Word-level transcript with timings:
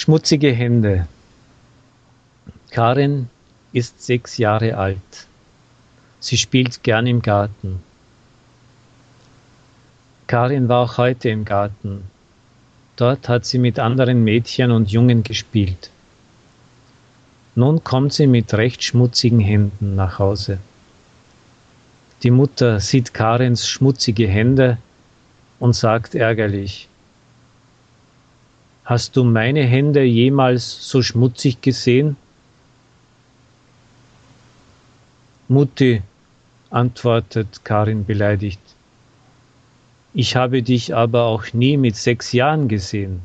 Schmutzige 0.00 0.52
Hände. 0.52 1.08
Karin 2.70 3.28
ist 3.72 4.00
sechs 4.00 4.38
Jahre 4.38 4.76
alt. 4.76 5.26
Sie 6.20 6.36
spielt 6.36 6.84
gern 6.84 7.08
im 7.08 7.20
Garten. 7.20 7.82
Karin 10.28 10.68
war 10.68 10.84
auch 10.84 10.98
heute 10.98 11.30
im 11.30 11.44
Garten. 11.44 12.04
Dort 12.94 13.28
hat 13.28 13.44
sie 13.44 13.58
mit 13.58 13.80
anderen 13.80 14.22
Mädchen 14.22 14.70
und 14.70 14.88
Jungen 14.88 15.24
gespielt. 15.24 15.90
Nun 17.56 17.82
kommt 17.82 18.12
sie 18.12 18.28
mit 18.28 18.54
recht 18.54 18.84
schmutzigen 18.84 19.40
Händen 19.40 19.96
nach 19.96 20.20
Hause. 20.20 20.60
Die 22.22 22.30
Mutter 22.30 22.78
sieht 22.78 23.14
Karins 23.14 23.66
schmutzige 23.66 24.28
Hände 24.28 24.78
und 25.58 25.74
sagt 25.74 26.14
ärgerlich, 26.14 26.88
Hast 28.88 29.16
du 29.16 29.22
meine 29.22 29.64
Hände 29.64 30.02
jemals 30.02 30.88
so 30.88 31.02
schmutzig 31.02 31.60
gesehen? 31.60 32.16
Mutti, 35.46 36.00
antwortet 36.70 37.66
Karin 37.66 38.06
beleidigt, 38.06 38.62
ich 40.14 40.36
habe 40.36 40.62
dich 40.62 40.94
aber 40.94 41.24
auch 41.24 41.52
nie 41.52 41.76
mit 41.76 41.96
sechs 41.96 42.32
Jahren 42.32 42.66
gesehen. 42.66 43.20